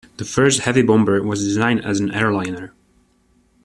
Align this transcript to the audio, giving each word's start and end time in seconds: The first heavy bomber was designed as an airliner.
The 0.17 0.25
first 0.25 0.61
heavy 0.61 0.81
bomber 0.81 1.21
was 1.21 1.43
designed 1.43 1.85
as 1.85 1.99
an 1.99 2.09
airliner. 2.09 2.73